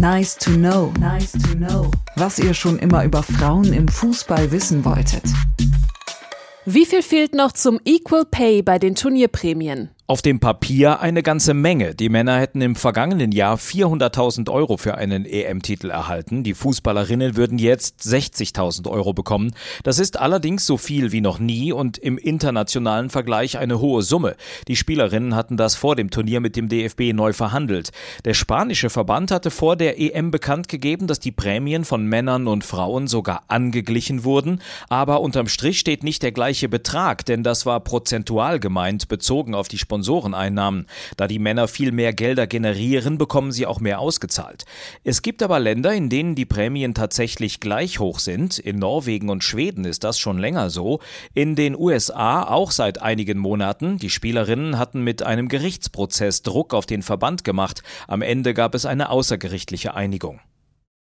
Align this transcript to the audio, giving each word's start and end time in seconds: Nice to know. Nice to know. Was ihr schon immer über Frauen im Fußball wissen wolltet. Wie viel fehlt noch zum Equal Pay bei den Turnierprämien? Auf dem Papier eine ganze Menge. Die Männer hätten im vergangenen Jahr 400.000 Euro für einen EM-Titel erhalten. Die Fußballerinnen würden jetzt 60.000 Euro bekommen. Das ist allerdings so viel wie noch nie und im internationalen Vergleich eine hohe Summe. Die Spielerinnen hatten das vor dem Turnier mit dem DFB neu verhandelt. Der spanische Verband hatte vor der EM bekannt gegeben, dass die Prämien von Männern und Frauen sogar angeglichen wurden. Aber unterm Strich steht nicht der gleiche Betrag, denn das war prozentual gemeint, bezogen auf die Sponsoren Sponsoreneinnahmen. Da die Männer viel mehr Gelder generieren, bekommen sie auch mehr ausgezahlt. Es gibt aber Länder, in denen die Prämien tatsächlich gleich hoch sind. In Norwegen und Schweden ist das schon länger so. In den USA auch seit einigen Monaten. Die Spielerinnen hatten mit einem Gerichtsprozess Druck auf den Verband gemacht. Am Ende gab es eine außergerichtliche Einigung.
Nice 0.00 0.34
to 0.36 0.52
know. 0.52 0.94
Nice 0.98 1.32
to 1.32 1.54
know. 1.56 1.90
Was 2.16 2.38
ihr 2.38 2.54
schon 2.54 2.78
immer 2.78 3.04
über 3.04 3.22
Frauen 3.22 3.70
im 3.74 3.86
Fußball 3.86 4.50
wissen 4.50 4.82
wolltet. 4.86 5.24
Wie 6.64 6.86
viel 6.86 7.02
fehlt 7.02 7.34
noch 7.34 7.52
zum 7.52 7.78
Equal 7.84 8.24
Pay 8.24 8.62
bei 8.62 8.78
den 8.78 8.94
Turnierprämien? 8.94 9.90
Auf 10.10 10.22
dem 10.22 10.40
Papier 10.40 10.98
eine 10.98 11.22
ganze 11.22 11.54
Menge. 11.54 11.94
Die 11.94 12.08
Männer 12.08 12.36
hätten 12.40 12.60
im 12.62 12.74
vergangenen 12.74 13.30
Jahr 13.30 13.56
400.000 13.56 14.50
Euro 14.50 14.76
für 14.76 14.96
einen 14.96 15.24
EM-Titel 15.24 15.88
erhalten. 15.88 16.42
Die 16.42 16.54
Fußballerinnen 16.54 17.36
würden 17.36 17.58
jetzt 17.58 18.00
60.000 18.00 18.90
Euro 18.90 19.12
bekommen. 19.12 19.54
Das 19.84 20.00
ist 20.00 20.18
allerdings 20.18 20.66
so 20.66 20.78
viel 20.78 21.12
wie 21.12 21.20
noch 21.20 21.38
nie 21.38 21.70
und 21.70 21.96
im 21.96 22.18
internationalen 22.18 23.08
Vergleich 23.08 23.56
eine 23.56 23.78
hohe 23.78 24.02
Summe. 24.02 24.34
Die 24.66 24.74
Spielerinnen 24.74 25.36
hatten 25.36 25.56
das 25.56 25.76
vor 25.76 25.94
dem 25.94 26.10
Turnier 26.10 26.40
mit 26.40 26.56
dem 26.56 26.68
DFB 26.68 27.12
neu 27.12 27.32
verhandelt. 27.32 27.90
Der 28.24 28.34
spanische 28.34 28.90
Verband 28.90 29.30
hatte 29.30 29.52
vor 29.52 29.76
der 29.76 30.00
EM 30.00 30.32
bekannt 30.32 30.66
gegeben, 30.66 31.06
dass 31.06 31.20
die 31.20 31.30
Prämien 31.30 31.84
von 31.84 32.04
Männern 32.04 32.48
und 32.48 32.64
Frauen 32.64 33.06
sogar 33.06 33.44
angeglichen 33.46 34.24
wurden. 34.24 34.60
Aber 34.88 35.20
unterm 35.20 35.46
Strich 35.46 35.78
steht 35.78 36.02
nicht 36.02 36.24
der 36.24 36.32
gleiche 36.32 36.68
Betrag, 36.68 37.24
denn 37.26 37.44
das 37.44 37.64
war 37.64 37.78
prozentual 37.78 38.58
gemeint, 38.58 39.06
bezogen 39.06 39.54
auf 39.54 39.68
die 39.68 39.78
Sponsoren 39.78 39.99
Sponsoreneinnahmen. 40.00 40.86
Da 41.16 41.28
die 41.28 41.38
Männer 41.38 41.68
viel 41.68 41.92
mehr 41.92 42.12
Gelder 42.12 42.46
generieren, 42.46 43.18
bekommen 43.18 43.52
sie 43.52 43.66
auch 43.66 43.80
mehr 43.80 44.00
ausgezahlt. 44.00 44.64
Es 45.04 45.22
gibt 45.22 45.42
aber 45.42 45.60
Länder, 45.60 45.92
in 45.92 46.08
denen 46.08 46.34
die 46.34 46.46
Prämien 46.46 46.94
tatsächlich 46.94 47.60
gleich 47.60 47.98
hoch 47.98 48.18
sind. 48.18 48.58
In 48.58 48.78
Norwegen 48.78 49.28
und 49.28 49.44
Schweden 49.44 49.84
ist 49.84 50.04
das 50.04 50.18
schon 50.18 50.38
länger 50.38 50.70
so. 50.70 51.00
In 51.34 51.54
den 51.54 51.76
USA 51.76 52.42
auch 52.44 52.70
seit 52.70 53.02
einigen 53.02 53.38
Monaten. 53.38 53.98
Die 53.98 54.10
Spielerinnen 54.10 54.78
hatten 54.78 55.02
mit 55.02 55.22
einem 55.22 55.48
Gerichtsprozess 55.48 56.42
Druck 56.42 56.72
auf 56.72 56.86
den 56.86 57.02
Verband 57.02 57.44
gemacht. 57.44 57.82
Am 58.08 58.22
Ende 58.22 58.54
gab 58.54 58.74
es 58.74 58.86
eine 58.86 59.10
außergerichtliche 59.10 59.94
Einigung. 59.94 60.40